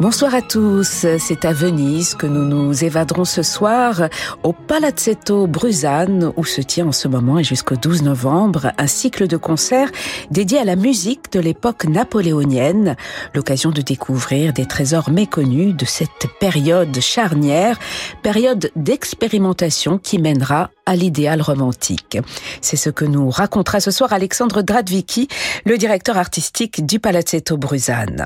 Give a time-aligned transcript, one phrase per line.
[0.00, 4.08] Bonsoir à tous, c'est à Venise que nous nous évaderons ce soir
[4.44, 9.26] au Palazzetto Bruzane où se tient en ce moment et jusqu'au 12 novembre un cycle
[9.26, 9.90] de concerts
[10.30, 12.94] dédié à la musique de l'époque napoléonienne,
[13.34, 17.76] l'occasion de découvrir des trésors méconnus de cette période charnière,
[18.22, 22.16] période d'expérimentation qui mènera à l'idéal romantique.
[22.62, 25.28] C'est ce que nous racontera ce soir Alexandre Dradvicki,
[25.66, 28.24] le directeur artistique du Palazzetto Bruzane.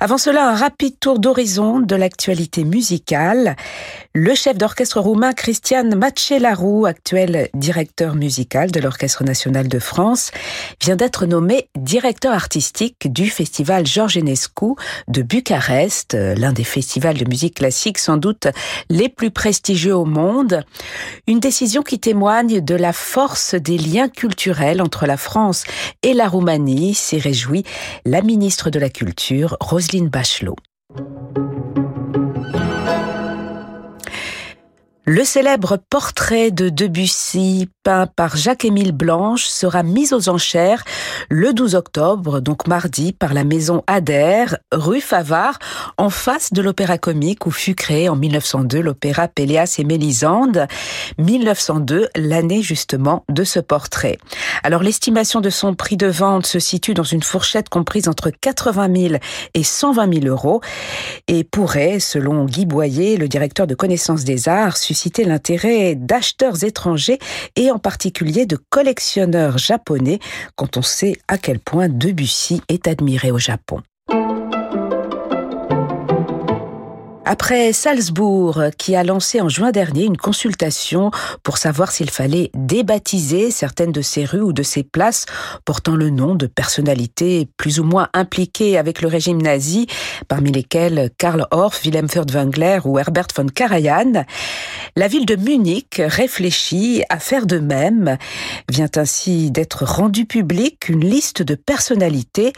[0.00, 3.54] Avant cela, un rapide tour d'horizon de l'actualité musicale.
[4.12, 10.32] Le chef d'orchestre roumain Christian Macelarou, actuel directeur musical de l'Orchestre national de France,
[10.82, 14.74] vient d'être nommé directeur artistique du festival Georges Enescu
[15.06, 18.48] de Bucarest, l'un des festivals de musique classique sans doute
[18.88, 20.64] les plus prestigieux au monde.
[21.28, 25.62] Une décision qui témoigne de la force des liens culturels entre la France
[26.02, 27.62] et la Roumanie, s'est réjouie
[28.04, 30.56] la ministre de la Culture, Roselyne Bachelot.
[35.12, 40.84] Le célèbre portrait de Debussy, peint par Jacques-Émile Blanche, sera mis aux enchères
[41.28, 45.58] le 12 octobre, donc mardi, par la maison Adair, rue Favard,
[45.98, 50.68] en face de l'opéra comique où fut créé en 1902 l'opéra Péléas et Mélisande.
[51.18, 54.16] 1902, l'année justement de ce portrait.
[54.62, 59.08] Alors l'estimation de son prix de vente se situe dans une fourchette comprise entre 80
[59.08, 59.14] 000
[59.54, 60.60] et 120 000 euros
[61.26, 64.76] et pourrait, selon Guy Boyer, le directeur de connaissance des arts,
[65.24, 67.18] l'intérêt d'acheteurs étrangers
[67.56, 70.18] et en particulier de collectionneurs japonais
[70.56, 73.82] quand on sait à quel point Debussy est admiré au Japon.
[77.32, 81.12] Après Salzbourg, qui a lancé en juin dernier une consultation
[81.44, 85.26] pour savoir s'il fallait débaptiser certaines de ces rues ou de ces places
[85.64, 89.86] portant le nom de personnalités plus ou moins impliquées avec le régime nazi,
[90.26, 94.24] parmi lesquelles Karl Orff, Wilhelm Furtwängler ou Herbert von Karajan,
[94.96, 98.18] la ville de Munich réfléchit à faire de même.
[98.68, 102.52] Vient ainsi d'être rendue publique une liste de personnalités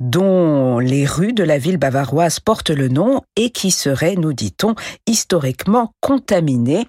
[0.00, 4.74] dont les rues de la ville bavaroise portent le nom et qui seraient nous dit-on,
[5.06, 6.86] historiquement contaminé.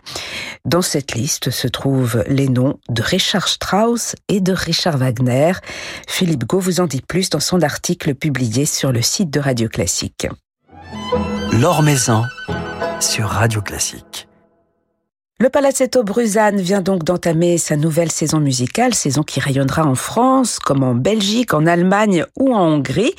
[0.66, 5.53] Dans cette liste se trouvent les noms de Richard Strauss et de Richard Wagner.
[6.08, 9.69] Philippe Gau vous en dit plus dans son article publié sur le site de Radio
[9.69, 10.28] Classique.
[11.52, 12.24] L'Or Maison
[13.00, 14.28] sur Radio Classique.
[15.38, 20.59] Le Palazzetto Bruzane vient donc d'entamer sa nouvelle saison musicale, saison qui rayonnera en France,
[20.59, 23.13] comme en Belgique, en Allemagne ou en Hongrie.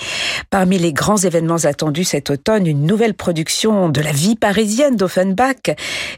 [0.49, 5.77] Parmi les grands événements attendus cet automne, une nouvelle production de la vie parisienne d'Offenbach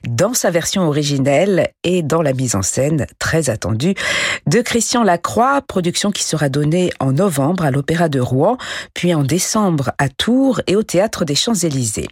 [0.09, 3.97] dans sa version originelle et dans la mise en scène très attendue
[4.47, 8.57] de Christian Lacroix, production qui sera donnée en novembre à l'Opéra de Rouen,
[8.95, 12.07] puis en décembre à Tours et au Théâtre des Champs-Élysées.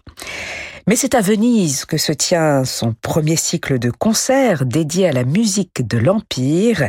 [0.89, 5.25] Mais c'est à Venise que se tient son premier cycle de concerts dédié à la
[5.25, 6.85] musique de l'Empire.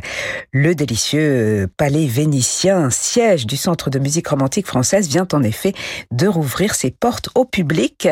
[0.51, 5.73] Le délicieux palais vénitien, siège du Centre de musique romantique française, vient en effet
[6.11, 8.07] de rouvrir ses portes au public.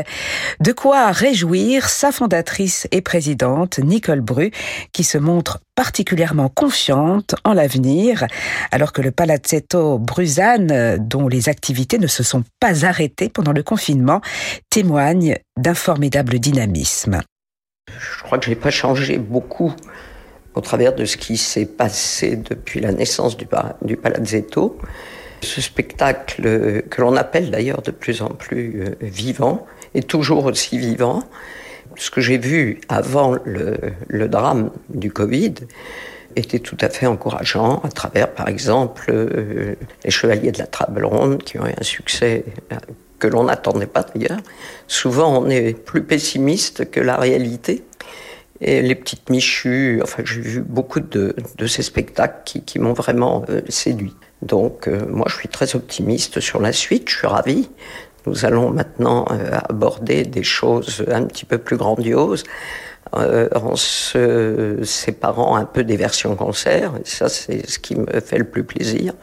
[0.60, 4.50] De quoi réjouir sa fondatrice et présidente, Nicole Bru,
[4.92, 8.26] qui se montre particulièrement confiante en l'avenir,
[8.72, 13.62] alors que le Palazzetto Bruzane, dont les activités ne se sont pas arrêtées pendant le
[13.62, 14.22] confinement,
[14.70, 17.22] témoigne d'un formidable dynamisme.
[17.88, 19.74] Je crois que je n'ai pas changé beaucoup
[20.56, 24.80] au travers de ce qui s'est passé depuis la naissance du, Palazzetto.
[25.42, 30.78] Ce spectacle, que l'on appelle d'ailleurs de plus en plus euh, vivant, est toujours aussi
[30.80, 31.24] vivant
[31.98, 35.54] ce que j'ai vu avant le, drame du Covid
[36.36, 41.06] était tout à fait encourageant à travers, par exemple, euh, les Chevaliers de la Table
[41.06, 42.76] Ronde qui ont eu un succès euh,
[43.20, 44.40] que l'on n'attendait pas d'ailleurs.
[44.88, 47.84] Souvent, on est plus pessimiste que la réalité.
[48.62, 51.36] Et les petites Michues, enfin, j'ai vu beaucoup de,
[51.68, 54.16] ces spectacles qui, m'ont vraiment euh, séduit.
[54.42, 57.10] Donc, moi, je suis très optimiste sur la suite.
[57.10, 57.70] Je suis ravi
[58.26, 62.44] nous allons maintenant euh, aborder des choses un petit peu plus grandioses
[63.16, 66.94] euh, en se séparant un peu des versions concert.
[66.98, 69.14] Et ça, c'est ce qui me fait le plus plaisir.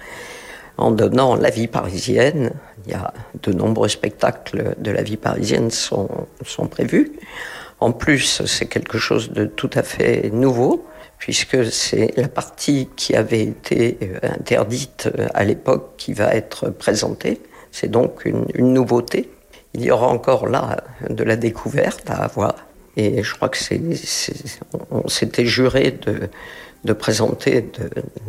[0.78, 2.52] En donnant la vie parisienne,
[2.86, 3.12] il y a
[3.42, 6.08] de nombreux spectacles de la vie parisienne sont,
[6.44, 7.12] sont prévus.
[7.80, 10.86] En plus, c'est quelque chose de tout à fait nouveau,
[11.18, 17.40] puisque c'est la partie qui avait été euh, interdite à l'époque qui va être présentée.
[17.72, 19.28] C'est donc une, nouveauté.
[19.74, 22.54] Il y aura encore là de la découverte à avoir.
[22.96, 23.80] Et je crois que c'est,
[24.90, 26.28] on s'était juré de,
[26.84, 27.70] de présenter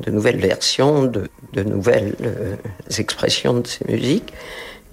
[0.05, 1.27] de, nouvelles versions, de,
[1.63, 2.55] nouvelles euh,
[2.97, 4.33] expressions de ces musiques.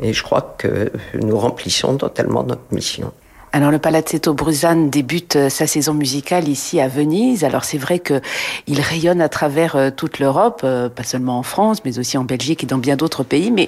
[0.03, 3.13] Et je crois que nous remplissons totalement notre mission.
[3.53, 7.43] Alors le Palazzetto Bruzane débute euh, sa saison musicale ici à Venise.
[7.43, 8.21] Alors c'est vrai que
[8.69, 12.23] il rayonne à travers euh, toute l'Europe, euh, pas seulement en France, mais aussi en
[12.23, 13.51] Belgique et dans bien d'autres pays.
[13.51, 13.67] Mais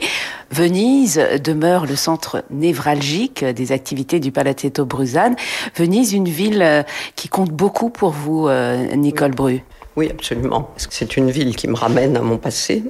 [0.53, 5.35] Venise demeure le centre névralgique des activités du Palazzetto Bruzane.
[5.75, 6.85] Venise, une ville
[7.17, 8.49] qui compte beaucoup pour vous,
[8.95, 9.63] Nicole Bru.
[9.97, 10.71] Oui, absolument.
[10.77, 12.85] C'est une ville qui me ramène à mon passé,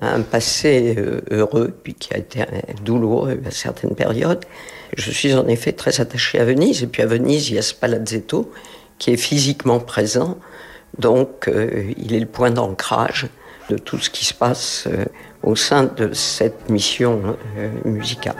[0.00, 0.96] un passé
[1.30, 2.44] heureux, puis qui a été
[2.84, 4.44] douloureux à certaines périodes.
[4.96, 6.82] Je suis en effet très attaché à Venise.
[6.82, 8.50] Et puis à Venise, il y a ce palazzetto
[8.98, 10.38] qui est physiquement présent.
[10.98, 13.26] Donc euh, il est le point d'ancrage
[13.68, 15.04] de tout ce qui se passe euh,
[15.42, 18.36] au sein de cette mission euh, musicale.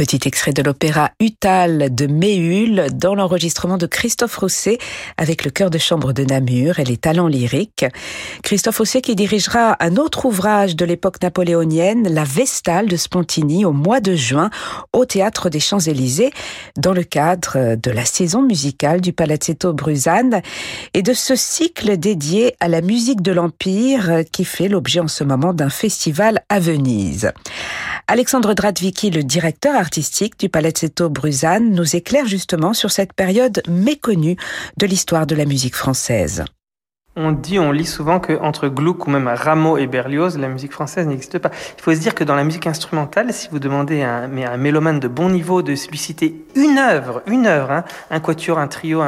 [0.00, 4.78] Petit extrait de l'opéra Utal de Méhul dans l'enregistrement de Christophe Rousset
[5.18, 7.84] avec le chœur de chambre de Namur et les talents lyriques.
[8.42, 13.72] Christophe Rousset qui dirigera un autre ouvrage de l'époque napoléonienne, La Vestale de Spontini au
[13.72, 14.48] mois de juin
[14.94, 16.32] au théâtre des Champs-Élysées
[16.78, 20.40] dans le cadre de la saison musicale du Palazzetto Bruzane
[20.94, 25.24] et de ce cycle dédié à la musique de l'Empire qui fait l'objet en ce
[25.24, 27.32] moment d'un festival à Venise.
[28.12, 34.36] Alexandre Dradvicki, le directeur artistique du Palazzetto Bruzane, nous éclaire justement sur cette période méconnue
[34.78, 36.44] de l'histoire de la musique française.
[37.16, 41.08] On dit, on lit souvent qu'entre Gluck ou même Rameau et Berlioz, la musique française
[41.08, 41.50] n'existe pas.
[41.76, 44.44] Il faut se dire que dans la musique instrumentale, si vous demandez à un, mais
[44.44, 48.60] un mélomane de bon niveau de lui citer une œuvre, une œuvre, hein, un quatuor,
[48.60, 49.02] un trio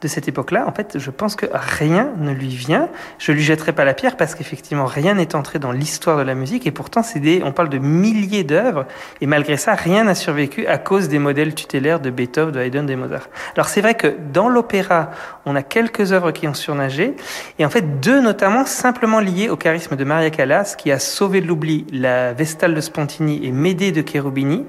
[0.00, 2.88] de cette époque-là, en fait, je pense que rien ne lui vient.
[3.18, 6.34] Je lui jetterai pas la pierre parce qu'effectivement, rien n'est entré dans l'histoire de la
[6.34, 8.84] musique et pourtant, c'est des, on parle de milliers d'œuvres
[9.20, 12.84] et malgré ça, rien n'a survécu à cause des modèles tutélaires de Beethoven, de Haydn,
[12.84, 13.28] de Mozart.
[13.54, 15.12] Alors c'est vrai que dans l'opéra,
[15.46, 17.14] on a quelques œuvres qui ont surnagé
[17.58, 21.40] et en fait deux notamment simplement liées au charisme de Maria Callas qui a sauvé
[21.40, 24.64] de l'oubli la Vestale de Spontini et Médée de Cherubini.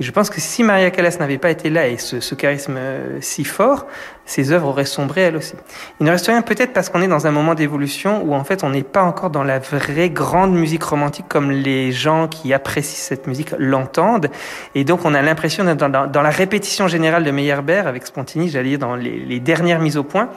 [0.00, 3.18] Et je pense que si Maria Callas n'avait pas été là et ce, charisme euh,
[3.20, 3.86] si fort,
[4.24, 5.54] ses œuvres auraient sombré elles aussi.
[6.00, 8.64] Il ne reste rien peut-être parce qu'on est dans un moment d'évolution où en fait
[8.64, 13.04] on n'est pas encore dans la vraie grande musique romantique comme les gens qui apprécient
[13.04, 14.30] cette musique l'entendent.
[14.74, 18.70] Et donc on a l'impression d'être dans, la répétition générale de Meyerbeer avec Spontini, j'allais
[18.70, 20.28] dire dans les dernières mises au point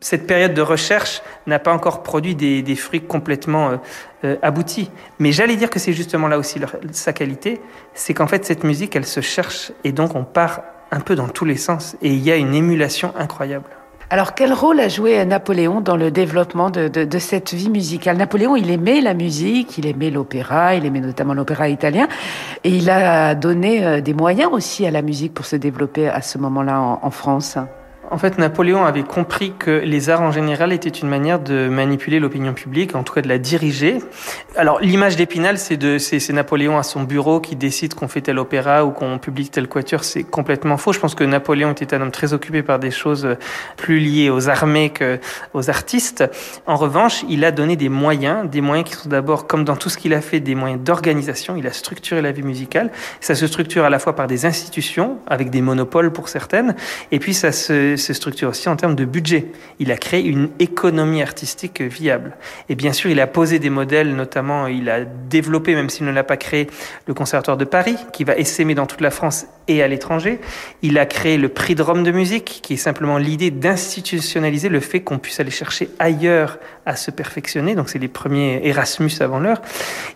[0.00, 3.76] cette période de recherche n'a pas encore produit des, fruits complètement euh,
[4.24, 4.90] euh, aboutis.
[5.18, 6.60] Mais j'allais dire que c'est justement là aussi
[6.92, 7.60] sa qualité,
[7.94, 11.28] c'est qu'en fait cette musique, elle se cherche et donc on part un peu dans
[11.28, 13.66] tous les sens et il y a une émulation incroyable.
[14.12, 18.16] Alors, quel rôle a joué Napoléon dans le développement de, cette vie musicale?
[18.16, 22.08] Napoléon, il aimait la musique, il aimait l'opéra, il aimait notamment l'opéra italien,
[22.64, 26.22] et il a donné euh, des moyens aussi à la musique pour se développer à
[26.22, 27.56] ce moment-là en, en France.
[28.12, 32.18] En fait, Napoléon avait compris que les arts en général étaient une manière de manipuler
[32.18, 33.98] l'opinion publique, en tout cas de la diriger.
[34.56, 38.40] Alors, l'image d'Épinal, c'est de, c'est, Napoléon à son bureau qui décide qu'on fait tel
[38.40, 40.02] opéra ou qu'on publie tel quatuor.
[40.02, 40.92] C'est complètement faux.
[40.92, 43.36] Je pense que Napoléon était un homme très occupé par des choses
[43.76, 45.20] plus liées aux armées que
[45.54, 46.24] aux artistes.
[46.66, 49.88] En revanche, il a donné des moyens, des moyens qui sont d'abord, comme dans tout
[49.88, 51.54] ce qu'il a fait, des moyens d'organisation.
[51.56, 52.90] Il a structuré la vie musicale.
[53.20, 56.74] Ça se structure à la fois par des institutions, avec des monopoles pour certaines,
[57.12, 59.46] et puis ça se se structure aussi en termes de budget.
[59.78, 62.36] Il a créé une économie artistique viable.
[62.68, 66.12] Et bien sûr, il a posé des modèles, notamment il a développé, même s'il ne
[66.12, 66.68] l'a pas créé,
[67.06, 70.40] le Conservatoire de Paris, qui va essaimer dans toute la France et à l'étranger.
[70.82, 74.80] Il a créé le prix de Rome de musique, qui est simplement l'idée d'institutionnaliser le
[74.80, 77.74] fait qu'on puisse aller chercher ailleurs à se perfectionner.
[77.74, 79.62] Donc c'est les premiers Erasmus avant l'heure.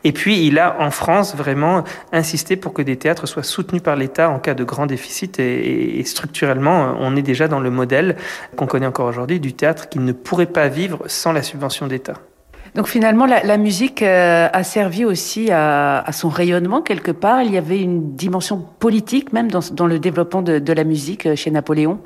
[0.02, 3.96] Et puis il a en France vraiment insisté pour que des théâtres soient soutenus par
[3.96, 5.38] l'État en cas de grand déficit.
[5.38, 8.16] Et structurellement, on est déjà dans le modèle
[8.56, 12.14] qu'on connaît encore aujourd'hui du théâtre qui ne pourrait pas vivre sans la subvention d'État.
[12.74, 17.42] Donc finalement, la, la musique euh, a servi aussi à, à, son rayonnement quelque part.
[17.42, 21.34] Il y avait une dimension politique même dans, dans le développement de, de, la musique
[21.36, 22.00] chez Napoléon.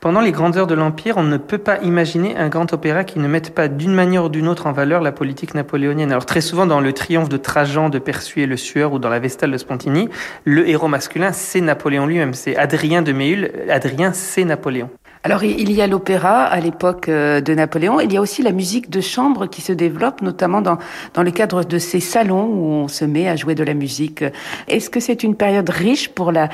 [0.00, 3.18] Pendant les grandes heures de l'Empire, on ne peut pas imaginer un grand opéra qui
[3.18, 6.10] ne mette pas d'une manière ou d'une autre en valeur la politique napoléonienne.
[6.10, 9.10] Alors très souvent dans le triomphe de Trajan, de Perçu et le Sueur ou dans
[9.10, 10.08] la Vestale de Spontini,
[10.44, 13.52] le héros masculin c'est Napoléon lui-même, c'est Adrien de Méhul.
[13.68, 14.88] Adrien c'est Napoléon.
[15.22, 18.52] Alors il y a l'opéra à l'époque euh, de Napoléon, il y a aussi la
[18.52, 20.78] musique de chambre qui se développe, notamment dans,
[21.22, 24.24] le cadre de ces salons où on se met à jouer de la musique.
[24.66, 26.48] Est-ce que c'est une période riche pour la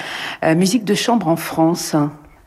[0.45, 1.95] euh, musique de chambre en France?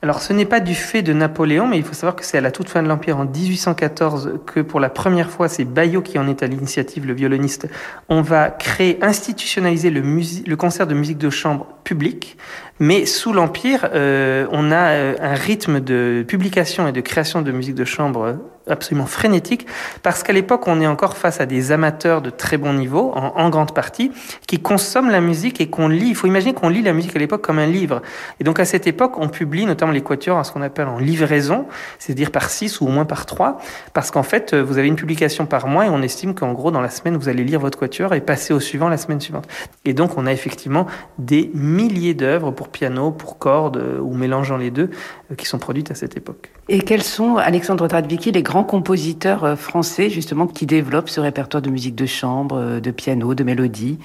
[0.01, 2.41] Alors ce n'est pas du fait de Napoléon, mais il faut savoir que c'est à
[2.41, 6.17] la toute fin de l'Empire, en 1814, que pour la première fois, c'est Bayot qui
[6.17, 7.67] en est à l'initiative, le violoniste.
[8.07, 12.37] On va créer, institutionnaliser le, concert de musique de chambre public,
[12.79, 17.51] mais sous l'Empire, euh, on a euh, un rythme de publication et de création de
[17.51, 18.37] musique de chambre
[18.71, 19.65] absolument frénétique,
[20.03, 23.49] parce qu'à l'époque, on est encore face à des amateurs de très bon niveau, en,
[23.49, 24.11] grande partie,
[24.47, 26.09] qui consomment la musique et qu'on lit.
[26.09, 28.01] Il faut imaginer qu'on lit la musique à l'époque comme un livre.
[28.39, 30.99] Et donc à cette époque, on publie notamment les quatuors en ce qu'on appelle en
[30.99, 31.65] livraison,
[31.97, 33.57] c'est-à-dire par six ou au moins par trois,
[33.93, 36.81] parce qu'en fait, vous avez une publication par mois et on estime qu'en gros, dans
[36.81, 39.47] la semaine, vous allez lire votre quatuor et passer au suivant la semaine suivante.
[39.85, 40.85] Et donc, on a effectivement
[41.17, 44.89] des milliers d'œuvres pour piano, pour cordes euh, ou mélangeant les deux
[45.31, 46.51] euh, qui sont produites à cette époque.
[46.71, 51.63] Et quels sont, Alexandre Tradviki, les grands compositeurs euh, français justement qui développent ce répertoire
[51.63, 53.97] de musique de chambre, de piano, de mélodie?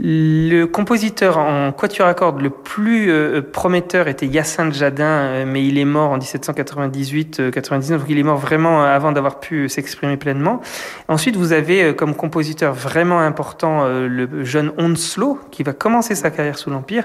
[0.00, 5.66] Le compositeur en quatuor à cordes le plus euh, prometteur était Hyacinthe Jadin, euh, mais
[5.66, 10.16] il est mort en 1798-99, euh, donc il est mort vraiment avant d'avoir pu s'exprimer
[10.16, 10.60] pleinement.
[11.08, 16.58] Ensuite, vous avez comme compositeur vraiment important le jeune Onslow, qui va commencer sa carrière
[16.58, 17.04] sous l'Empire,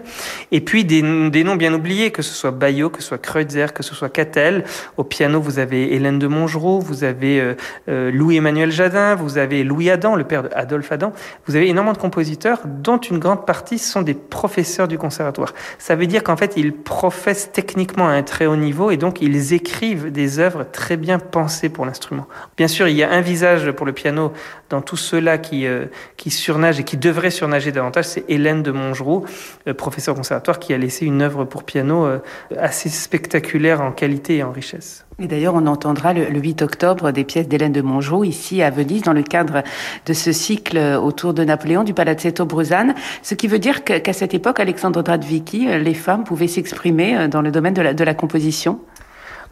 [0.51, 3.67] et puis des, des, noms bien oubliés, que ce soit Bayot, que ce soit Kreutzer,
[3.73, 4.65] que ce soit Catel.
[4.97, 7.55] Au piano, vous avez Hélène de Mongereau, vous avez
[7.87, 11.13] Louis-Emmanuel Jadin, vous avez Louis Adam, le père d'Adolphe Adam.
[11.47, 15.53] Vous avez énormément de compositeurs dont une grande partie sont des professeurs du conservatoire.
[15.79, 19.21] Ça veut dire qu'en fait, ils professent techniquement à un très haut niveau et donc
[19.21, 22.27] ils écrivent des œuvres très bien pensées pour l'instrument.
[22.57, 24.33] Bien sûr, il y a un visage pour le piano
[24.73, 25.85] dans tout ceux-là qui, euh,
[26.29, 28.05] surnagent et qui devraient surnager davantage.
[28.05, 29.23] C'est Hélène de Mongeroux,
[29.67, 32.17] euh, professeur conservatoire, qui a laissé une œuvre pour piano euh,
[32.57, 35.05] assez spectaculaire en qualité et en richesse.
[35.19, 38.71] Et d'ailleurs, on entendra le, le, 8 octobre des pièces d'Hélène de Mongeau ici à
[38.71, 39.61] Venise dans le cadre
[40.07, 42.95] de ce cycle autour de Napoléon du Palazzetto Bruzane.
[43.21, 47.51] Ce qui veut dire qu'à cette époque, Alexandre Dradvicki, les femmes pouvaient s'exprimer dans le
[47.51, 48.79] domaine de la composition.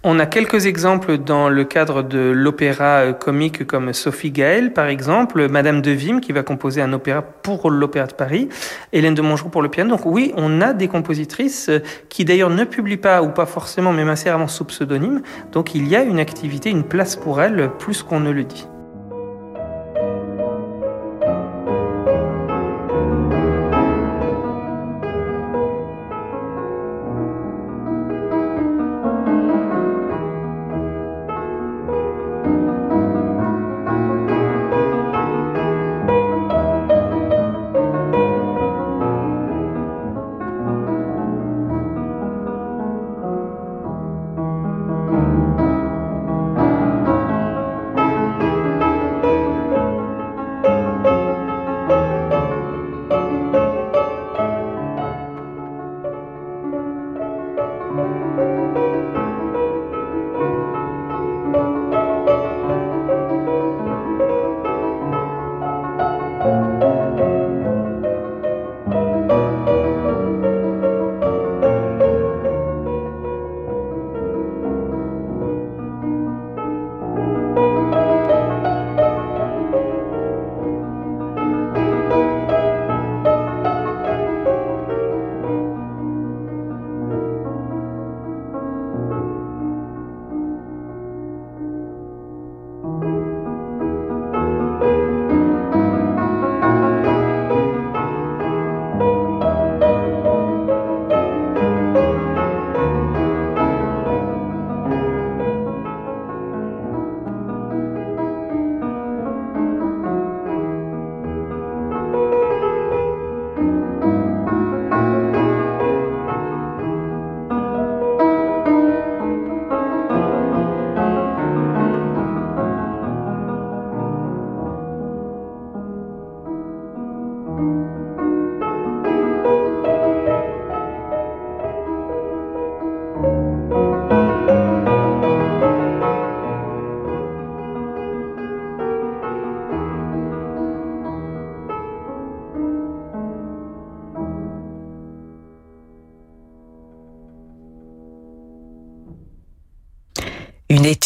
[0.04, 4.88] On a quelques exemples dans le cadre de l'opéra euh, comique comme Sophie Gaël, par
[4.88, 8.50] exemple, Madame de Vim qui va composer un opéra pour l'Opéra de Paris,
[8.94, 9.92] Hélène de Mongeroux pour le piano.
[9.92, 13.94] Donc oui, on a des compositrices euh, qui d'ailleurs ne publient pas ou pas forcément,
[13.94, 15.22] même assez rarement sous pseudonyme.
[15.52, 18.66] Donc il y a une activité, une place pour elles plus qu'on ne le dit.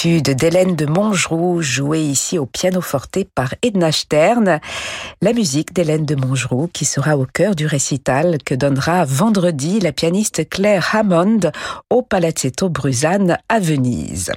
[0.05, 4.59] d'Hélène de Mongeroux, jouée ici au piano forte par Edna Stern.
[5.21, 9.91] La musique d'Hélène de Mongeroux qui sera au cœur du récital que donnera vendredi la
[9.91, 11.39] pianiste Claire Hammond
[11.89, 14.31] au Palazzetto Bruzane à Venise.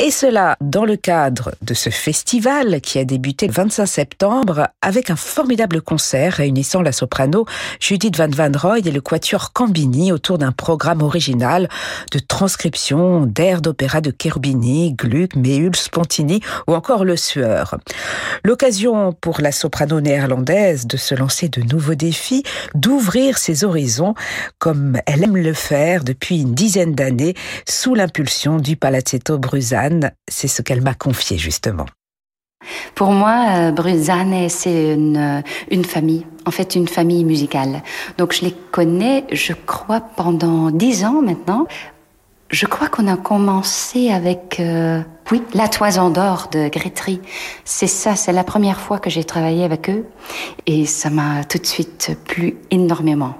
[0.00, 5.08] Et cela dans le cadre de ce festival qui a débuté le 25 septembre avec
[5.08, 7.46] un formidable concert réunissant la soprano
[7.78, 11.68] Judith Van Van Roy et le quatuor Cambini autour d'un programme original
[12.10, 17.76] de transcription d'airs d'opéra de Cherubini, Gluck, Méhul, Spontini ou encore Le Sueur.
[18.42, 22.42] L'occasion pour la soprano néerlandaise de se lancer de nouveaux défis,
[22.74, 24.14] d'ouvrir ses horizons
[24.58, 27.34] comme elle aime le faire depuis une dizaine d'années
[27.68, 29.38] sous l'impulsion du Palazzetto
[30.28, 31.86] C'est ce qu'elle m'a confié justement.
[32.94, 37.82] Pour moi, euh, Bruzane, c'est une, une famille, en fait une famille musicale.
[38.18, 41.66] Donc je les connais, je crois, pendant dix ans maintenant.
[42.50, 45.00] Je crois qu'on a commencé avec, euh,
[45.32, 47.20] oui, La Toison d'Or de Grétry.
[47.64, 50.06] C'est ça, c'est la première fois que j'ai travaillé avec eux
[50.66, 53.34] et ça m'a tout de suite plu énormément.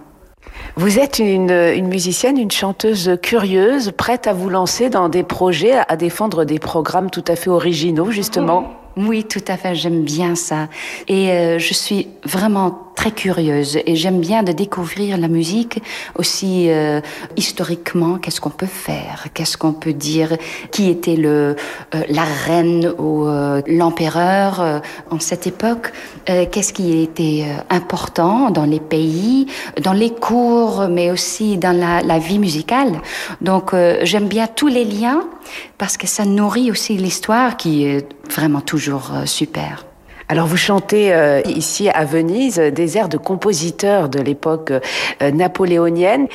[0.77, 5.97] Vous êtes une, musicienne, une chanteuse curieuse, prête à vous lancer dans des projets, à
[5.97, 8.73] défendre des programmes tout à fait originaux, justement.
[8.97, 10.69] Oui, tout à fait, j'aime bien ça.
[11.09, 13.79] Et euh, je suis vraiment très curieuse.
[13.87, 15.83] Et j'aime bien de découvrir la musique
[16.17, 17.01] aussi euh,
[17.37, 18.19] historiquement.
[18.19, 19.27] Qu'est-ce qu'on peut faire?
[19.35, 20.37] Qu'est-ce qu'on peut dire?
[20.71, 21.57] Qui était le
[21.95, 23.27] euh, la reine ou
[23.67, 25.93] l'empereur en cette époque?
[26.27, 29.47] Qu'est-ce qui était important dans les pays,
[29.83, 33.01] dans les cours, mais aussi dans la, la vie musicale?
[33.41, 35.23] Donc j'aime bien tous les liens
[35.79, 39.87] parce que ça nourrit aussi l'histoire qui est vraiment toujours euh, super.
[40.29, 46.29] Alors vous chantez euh, ici à Venise des airs de compositeurs de l'époque euh, napoléonienne.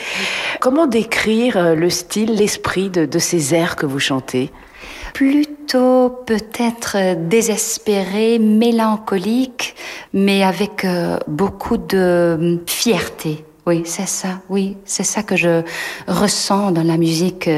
[0.60, 4.52] Comment décrire le style, l'esprit de, de, ces airs que vous chantez?
[5.14, 9.76] Plutôt peut-être désespéré, mélancolique,
[10.14, 10.86] mais avec
[11.28, 13.44] beaucoup de fierté.
[13.66, 14.42] Oui, c'est ça.
[14.50, 15.62] Oui, c'est ça que je
[16.08, 17.50] ressens dans la musique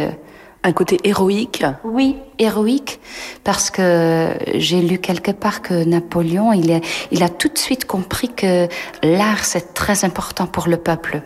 [0.64, 3.00] un côté héroïque Oui, héroïque,
[3.44, 6.80] parce que j'ai lu quelque part que Napoléon, il a,
[7.12, 8.68] il a tout de suite compris que
[9.02, 11.22] l'art, c'est très important pour le peuple.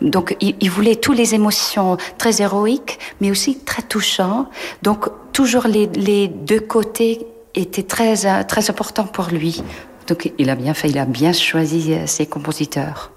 [0.00, 4.48] Donc, il, il, voulait toutes les émotions très héroïques, mais aussi très touchants.
[4.82, 9.62] Donc, toujours les, les deux côtés étaient très, très importants pour lui.
[10.08, 13.12] Donc, il a bien fait, il a bien choisi euh, ses compositeurs.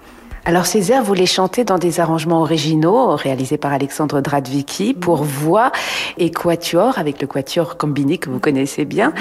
[0.45, 5.23] Alors ces airs, vous les chantez dans des arrangements originaux réalisés par Alexandre Dradvicki pour
[5.23, 5.71] voix
[6.17, 9.13] et quatuor avec le quatuor combiné que vous connaissez bien.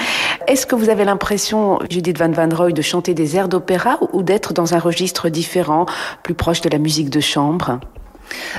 [0.48, 4.24] Est-ce que vous avez l'impression, Judith Van Van Roy, de chanter des airs d'opéra ou
[4.24, 5.86] d'être dans un registre différent,
[6.24, 7.78] plus proche de la musique de chambre?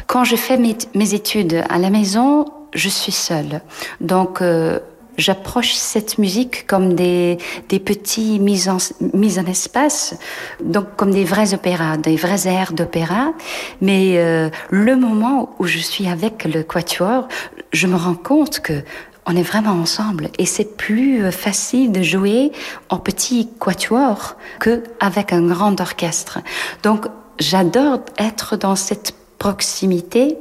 [0.07, 3.61] Quand je fais mes, mes études à la maison, je suis seule.
[3.99, 4.79] Donc euh,
[5.17, 8.77] j'approche cette musique comme des, petits mises en,
[9.13, 10.15] mises en espace,
[10.63, 13.33] donc comme des vrais opéras, des vrais airs d'opéra.
[13.81, 17.27] Mais euh, le moment où je suis avec le quatuor,
[17.71, 18.83] je me rends compte que
[19.25, 22.51] on est vraiment ensemble et c'est plus euh, facile de jouer
[22.89, 26.39] en petit quatuor que avec un grand orchestre.
[26.83, 27.05] Donc
[27.39, 30.37] j'adore être dans cette proximité.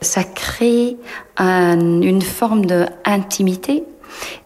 [0.00, 0.96] Ça crée
[1.36, 3.84] un, une forme d'intimité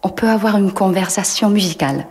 [0.03, 2.07] on peut avoir une conversation musicale.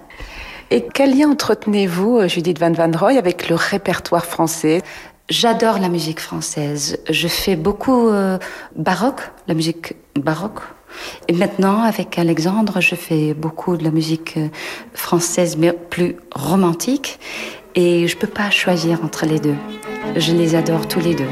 [0.70, 4.82] Et quel lien entretenez-vous, euh, Judith Van Van Roy, avec le répertoire français?
[5.28, 6.98] J'adore la musique française.
[7.08, 8.38] Je fais beaucoup euh,
[8.74, 10.60] baroque, la musique baroque.
[11.28, 14.48] Et maintenant, avec Alexandre, je fais beaucoup de la musique euh,
[14.94, 17.18] française, mais plus romantique.
[17.74, 19.56] Et je peux pas choisir entre les deux.
[20.16, 21.30] Je les adore tous les deux.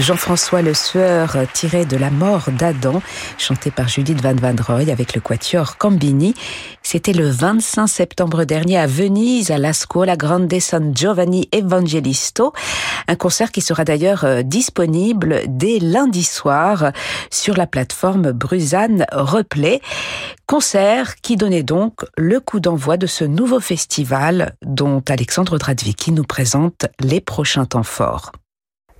[0.00, 3.02] Jean-François Le Sueur tiré de La mort d'Adam,
[3.36, 6.34] chanté par Judith Van Van Roy avec le quatuor Cambini.
[6.82, 12.52] C'était le 25 septembre dernier à Venise, à la Scuola Grande San Giovanni Evangelisto.
[13.06, 16.92] Un concert qui sera d'ailleurs euh, disponible dès lundi soir
[17.30, 19.80] sur la plateforme Bruzane Replay.
[20.46, 26.24] Concert qui donnait donc le coup d'envoi de ce nouveau festival dont Alexandre Dradvicki nous
[26.24, 28.32] présente les prochains temps forts.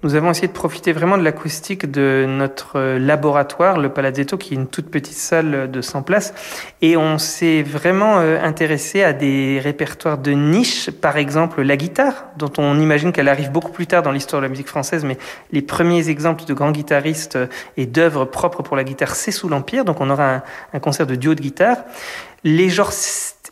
[0.05, 4.57] Nous avons essayé de profiter vraiment de l'acoustique de notre laboratoire, le Palazzetto, qui est
[4.57, 6.35] une toute petite salle de 100 places.
[6.81, 12.25] Et on s'est vraiment euh, intéressé à des répertoires de niche, par exemple la guitare,
[12.37, 15.19] dont on imagine qu'elle arrive beaucoup plus tard dans l'histoire de la musique française, mais
[15.53, 17.39] les premiers exemples de grands guitaristes
[17.77, 19.85] et d'œuvres propres pour la guitare, c'est sous l'Empire.
[19.85, 21.77] Donc on aura un, un concert de duo de guitare.
[22.43, 22.91] Les genres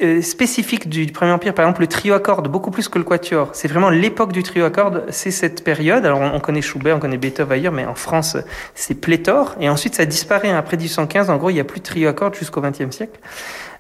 [0.03, 3.51] euh, spécifique du Premier Empire, par exemple le trio à beaucoup plus que le quatuor.
[3.53, 4.71] C'est vraiment l'époque du trio à
[5.11, 6.05] c'est cette période.
[6.07, 8.37] Alors on, connaît Schubert, on connaît Beethoven ailleurs, mais en France
[8.75, 9.57] c'est pléthore.
[9.61, 11.31] Et ensuite ça disparaît après 1815.
[11.31, 13.21] En gros, il n'y a plus de trio à cordes jusqu'au XXe siècle.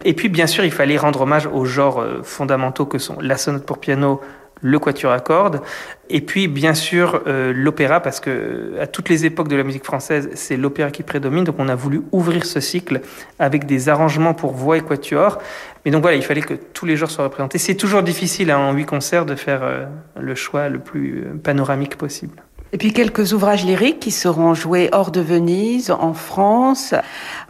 [0.04, 3.36] Et puis bien sûr, il fallait rendre hommage aux genres euh, fondamentaux que sont la
[3.36, 4.20] sonate pour piano,
[4.62, 5.60] le quatuor à cordes,
[6.08, 9.84] et puis bien sûr euh, l'opéra, parce que à toutes les époques de la musique
[9.84, 13.00] française, c'est l'opéra qui prédomine, donc on a voulu ouvrir ce cycle
[13.38, 15.38] avec des arrangements pour voix et quatuor.
[15.84, 17.58] Mais donc voilà, il fallait que tous les genres soient représentés.
[17.58, 19.86] C'est toujours difficile hein, en huit concerts de faire euh,
[20.18, 22.42] le choix le plus euh, panoramique possible.
[22.72, 26.94] Et puis quelques ouvrages lyriques qui seront joués hors de Venise, en France,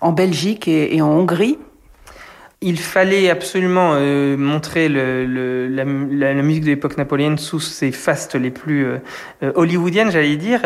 [0.00, 1.58] en Belgique et en Hongrie.
[2.62, 5.84] Il fallait absolument euh, montrer le, le, la,
[6.34, 8.98] la, musique de l'époque napoléonienne sous ses fastes les plus euh,
[9.42, 10.60] euh, hollywoodiennes, j'allais dire,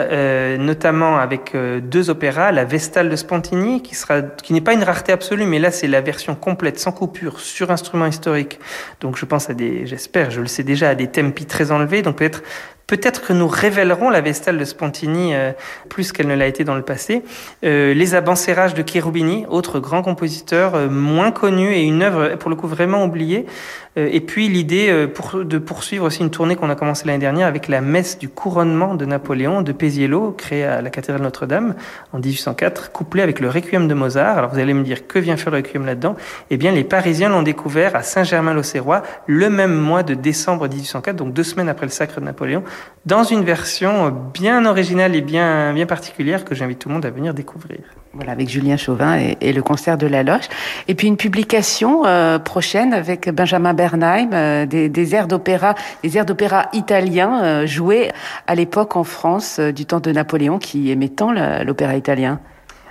[0.59, 5.12] notamment avec deux opéras, la Vestale de Spontini, qui sera, qui n'est pas une rareté
[5.12, 8.59] absolue, mais là c'est la version complète, sans coupure, sur instrument historique.
[9.00, 12.02] Donc je pense à des, j'espère, je le sais déjà, à des tempi très enlevés,
[12.02, 12.42] donc peut-être
[12.87, 15.53] Peut-être que nous révélerons la Vestale de Spontini euh,
[15.88, 17.23] plus qu'elle ne l'a été dans le passé.
[17.64, 22.51] Euh, les Abancerages de Cherubini, autre grand compositeur euh, moins connu et une œuvre pour
[22.51, 23.47] le coup vraiment oubliée.
[23.96, 27.18] Euh, et puis l'idée euh, pour, de poursuivre aussi une tournée qu'on a commencé l'année
[27.18, 31.74] dernière avec la messe du couronnement de Napoléon de Péziello, créée à la cathédrale Notre-Dame
[32.12, 34.38] en 1804, couplée avec le Requiem de Mozart.
[34.38, 36.16] Alors vous allez me dire que vient faire le Requiem là-dedans?
[36.50, 41.33] Eh bien les Parisiens l'ont découvert à Saint-Germain-l'Auxerrois le même mois de décembre 1804, donc
[41.33, 42.64] deux semaines après le sacre de Napoléon,
[43.07, 47.11] dans une version bien originale et bien, bien particulière que j'invite tout le monde à
[47.11, 47.80] venir découvrir.
[48.14, 50.48] Voilà, avec Julien Chauvin et, le concert de la Loche.
[50.87, 55.74] Et puis une publication euh, prochaine avec Benjamin Bernheim, euh, des, airs d'opéra,
[56.05, 58.12] des airs d'opéra italiens euh, joués
[58.46, 62.38] à l'époque en France du temps de Napoléon qui aimait tant l'opéra italien.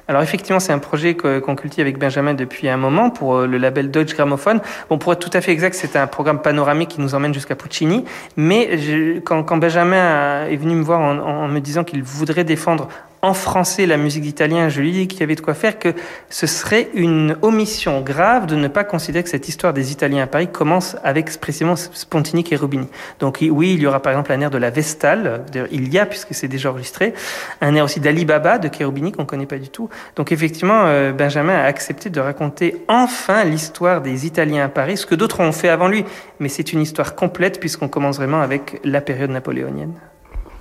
[0.09, 3.89] Alors effectivement, c'est un projet qu'on cultive avec Benjamin depuis un moment pour le label
[3.89, 4.59] Deutsche Grammophon.
[4.89, 7.55] Bon, pour être tout à fait exact, c'est un programme panoramique qui nous emmène jusqu'à
[7.55, 8.03] Puccini.
[8.35, 12.89] Mais quand, Benjamin est venu me voir en me disant qu'il voudrait défendre
[13.23, 15.93] en français la musique d'italien, je lui dis qu'il y avait de quoi faire, que
[16.29, 20.27] ce serait une omission grave de ne pas considérer que cette histoire des Italiens à
[20.27, 22.87] Paris commence avec précisément Spontini et Rubini.
[23.19, 26.05] Donc oui, il y aura par exemple un air de la Vestale, il y a
[26.05, 27.13] puisque c'est déjà enregistré,
[27.61, 29.89] un air aussi d'Ali Baba de Cherubini qu'on connaît pas du tout.
[30.17, 35.05] Donc effectivement, euh, Benjamin a accepté de raconter enfin l'histoire des Italiens à Paris, ce
[35.05, 36.03] que d'autres ont fait avant lui,
[36.41, 39.93] mais c'est une histoire complète puisqu'on commence vraiment avec la période napoléonienne.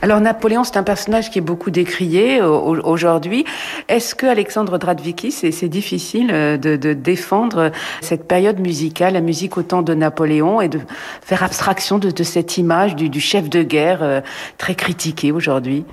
[0.04, 3.44] Alors Napoléon, c'est un personnage qui est beaucoup décrié euh, aujourd'hui.
[3.86, 9.62] Est-ce que Alexandre Dradviki, c'est difficile euh, de, défendre cette période musicale, la musique au
[9.62, 10.80] temps de Napoléon, et de
[11.20, 14.20] faire abstraction de, cette image du, chef de guerre euh,
[14.58, 15.84] très critiqué aujourd'hui?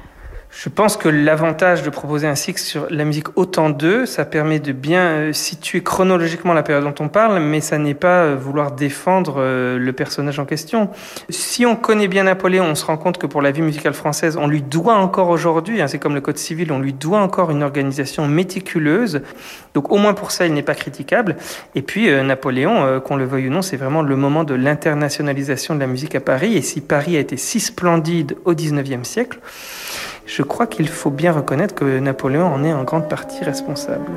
[0.52, 4.60] Je pense que l'avantage de proposer un cycle sur la musique autant d'eux, ça permet
[4.60, 8.36] de bien euh, situer chronologiquement la période dont on parle, mais ça n'est pas euh,
[8.36, 10.90] vouloir défendre euh, le personnage en question.
[11.30, 14.38] Si on connaît bien Napoléon, on se rend compte que pour la vie musicale française,
[14.38, 17.52] on lui doit encore aujourd'hui, hein, c'est comme le Code civil, on lui doit encore
[17.52, 19.22] une organisation méticuleuse.
[19.76, 21.38] Donc au moins pour ça, il n'est pas critiquable.
[21.76, 25.80] Et puis Napoléon, qu'on le veuille ou non, c'est vraiment le moment de l'internationalisation de
[25.80, 26.58] la musique à Paris.
[26.58, 29.40] Et si Paris a été si splendide au 19e siècle,
[30.30, 34.12] je crois qu'il faut bien reconnaître que Napoléon en est en grande partie responsable.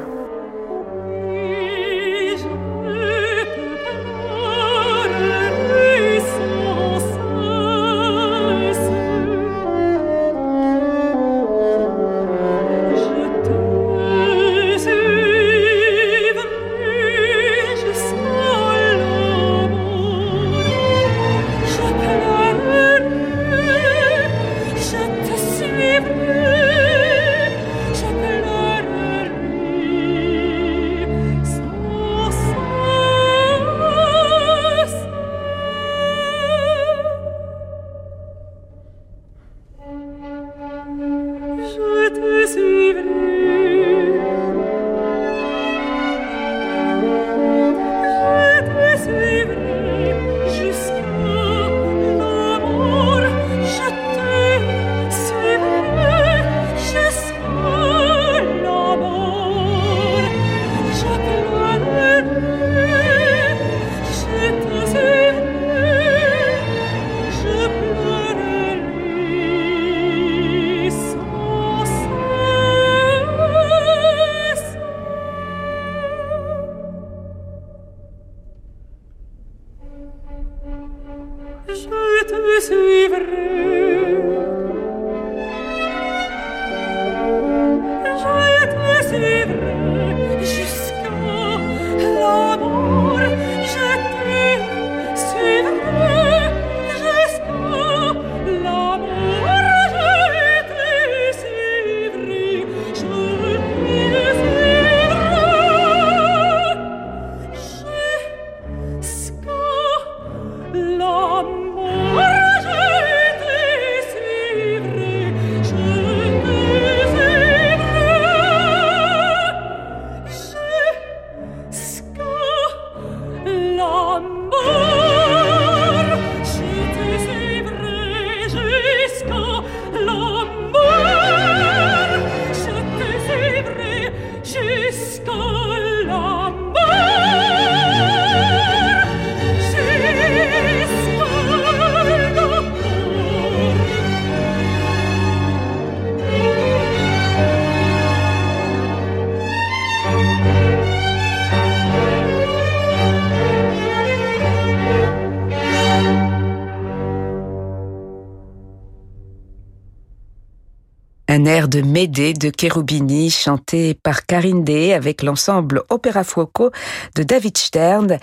[161.42, 166.70] Un air de Médée de Cherubini chanté par Karine Day avec l'ensemble Opéra Fuoco
[167.16, 168.18] de David Stern.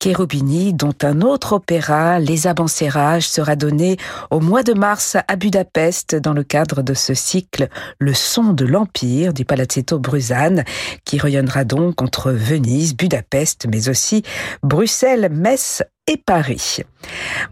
[0.00, 3.96] Cherubini, dont un autre opéra, Les Abancérages, sera donné
[4.30, 8.64] au mois de mars à Budapest dans le cadre de ce cycle Le son de
[8.64, 10.62] l'Empire du Palazzetto Bruzane,
[11.04, 14.22] qui rayonnera donc entre Venise, Budapest, mais aussi
[14.62, 16.78] Bruxelles, Metz et Paris.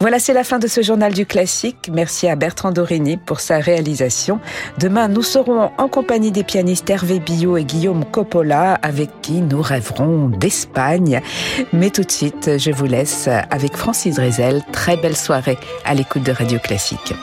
[0.01, 1.91] Voilà, c'est la fin de ce journal du classique.
[1.93, 4.41] Merci à Bertrand Dorini pour sa réalisation.
[4.79, 9.61] Demain, nous serons en compagnie des pianistes Hervé Billot et Guillaume Coppola, avec qui nous
[9.61, 11.21] rêverons d'Espagne.
[11.73, 14.63] Mais tout de suite, je vous laisse avec Francis Drezel.
[14.73, 17.15] Très belle soirée à l'écoute de Radio Classique.